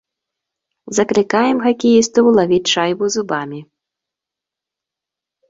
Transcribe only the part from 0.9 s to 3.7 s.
Заклікаем хакеістаў лавіць шайбу зубамі.